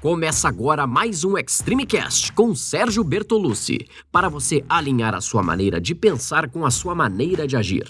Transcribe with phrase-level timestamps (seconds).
[0.00, 5.80] Começa agora mais um Extreme Cast com Sérgio Bertolucci, para você alinhar a sua maneira
[5.80, 7.88] de pensar com a sua maneira de agir.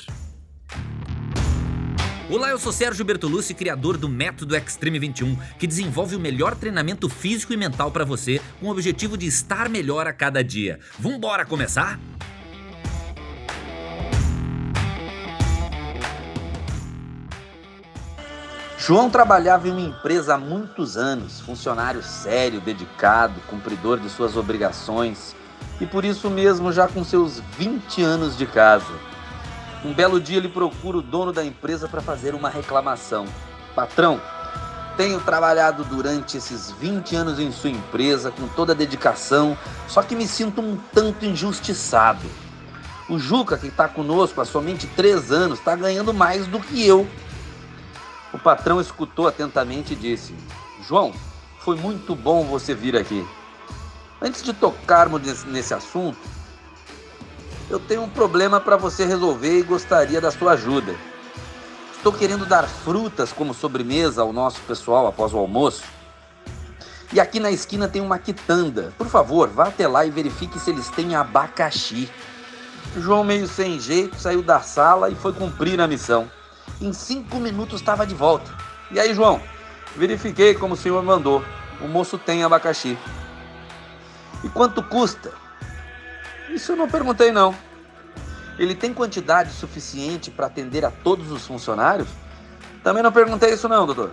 [2.31, 7.09] Olá, eu sou Sérgio Bertolucci, criador do Método Extreme 21, que desenvolve o melhor treinamento
[7.09, 10.79] físico e mental para você, com o objetivo de estar melhor a cada dia.
[11.01, 11.99] Vambora começar?
[18.87, 25.35] João trabalhava em uma empresa há muitos anos, funcionário sério, dedicado, cumpridor de suas obrigações
[25.81, 28.95] e por isso mesmo já com seus 20 anos de casa.
[29.85, 33.27] Um belo dia ele procura o dono da empresa para fazer uma reclamação.
[33.75, 34.21] Patrão,
[34.97, 39.59] tenho trabalhado durante esses 20 anos em sua empresa com toda a dedicação,
[39.89, 42.31] só que me sinto um tanto injustiçado.
[43.09, 47.05] O Juca, que está conosco há somente três anos, está ganhando mais do que eu
[48.37, 50.35] o patrão escutou atentamente e disse:
[50.87, 51.13] João,
[51.61, 53.27] foi muito bom você vir aqui.
[54.21, 56.19] Antes de tocarmos nesse assunto,
[57.69, 60.95] eu tenho um problema para você resolver e gostaria da sua ajuda.
[61.97, 65.83] Estou querendo dar frutas como sobremesa ao nosso pessoal após o almoço.
[67.13, 68.93] E aqui na esquina tem uma quitanda.
[68.99, 72.09] Por favor, vá até lá e verifique se eles têm abacaxi.
[72.97, 76.31] João, meio sem jeito, saiu da sala e foi cumprir a missão.
[76.81, 78.53] Em cinco minutos estava de volta.
[78.91, 79.41] E aí, João?
[79.97, 81.43] Verifiquei como o senhor mandou.
[81.81, 82.99] O moço tem abacaxi.
[84.45, 85.33] E quanto custa?
[86.51, 87.55] Isso eu não perguntei não.
[88.59, 92.09] Ele tem quantidade suficiente para atender a todos os funcionários?
[92.83, 94.13] Também não perguntei isso não, doutor.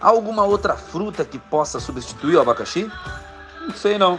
[0.00, 2.90] Há alguma outra fruta que possa substituir o abacaxi?
[3.60, 4.18] Não sei não.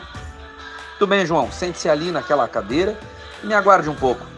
[1.00, 1.52] Tudo bem, João.
[1.52, 2.98] Sente-se ali naquela cadeira
[3.44, 4.35] e me aguarde um pouco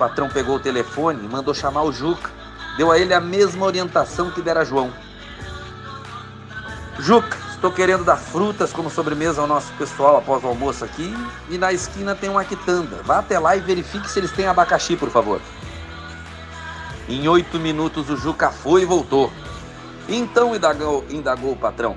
[0.00, 2.30] patrão pegou o telefone e mandou chamar o Juca.
[2.78, 4.90] Deu a ele a mesma orientação que dera a João.
[6.98, 11.14] Juca, estou querendo dar frutas como sobremesa ao nosso pessoal após o almoço aqui.
[11.50, 13.02] E na esquina tem uma quitanda.
[13.02, 15.38] Vá até lá e verifique se eles têm abacaxi, por favor.
[17.06, 19.30] Em oito minutos o Juca foi e voltou.
[20.08, 21.94] Então indagou, indagou o patrão.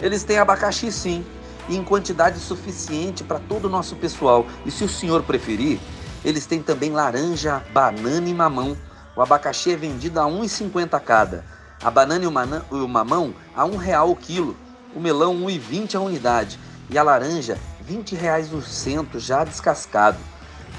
[0.00, 1.22] Eles têm abacaxi sim,
[1.68, 4.46] em quantidade suficiente para todo o nosso pessoal.
[4.64, 5.78] E se o senhor preferir,
[6.24, 8.76] eles têm também laranja, banana e mamão.
[9.16, 11.44] O abacaxi é vendido a R$ 1,50 cada.
[11.82, 14.56] A banana e o mamão a R$ 1,00 o quilo.
[14.94, 16.58] O melão R$ 1,20 a unidade.
[16.90, 20.18] E a laranja R$ 20,00 o cento, já descascado.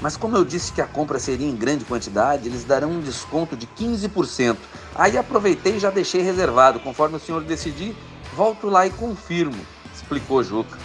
[0.00, 3.56] Mas como eu disse que a compra seria em grande quantidade, eles darão um desconto
[3.56, 4.56] de 15%.
[4.94, 6.80] Aí aproveitei e já deixei reservado.
[6.80, 7.96] Conforme o senhor decidir,
[8.34, 9.64] volto lá e confirmo,
[9.94, 10.78] explicou Juca.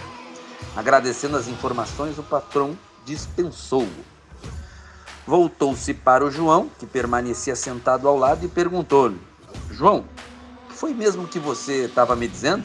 [0.76, 4.17] Agradecendo as informações, o patrão dispensou-o.
[5.28, 9.20] Voltou-se para o João, que permanecia sentado ao lado, e perguntou-lhe:
[9.70, 10.06] João,
[10.70, 12.64] foi mesmo que você estava me dizendo?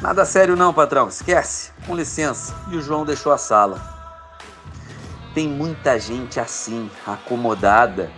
[0.00, 2.56] Nada sério não, patrão, esquece, com licença.
[2.70, 3.82] E o João deixou a sala.
[5.34, 8.10] Tem muita gente assim, acomodada,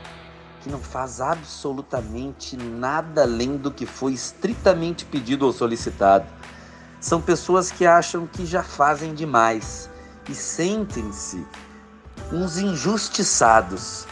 [0.63, 6.27] que não faz absolutamente nada além do que foi estritamente pedido ou solicitado.
[7.01, 9.91] São pessoas que acham que já fazem demais
[10.29, 11.45] e sentem-se
[12.33, 14.07] uns injustiçados.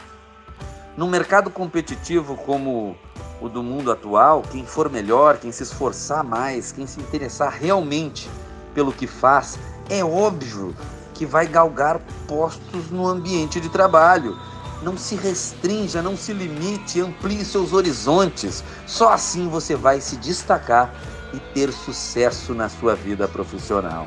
[0.97, 2.97] Num mercado competitivo como
[3.41, 8.31] o do mundo atual, quem for melhor, quem se esforçar mais, quem se interessar realmente
[8.75, 9.59] pelo que faz,
[9.91, 10.75] é óbvio
[11.13, 14.39] que vai galgar postos no ambiente de trabalho.
[14.83, 18.63] Não se restrinja, não se limite, amplie seus horizontes.
[18.87, 20.95] Só assim você vai se destacar
[21.33, 24.07] e ter sucesso na sua vida profissional.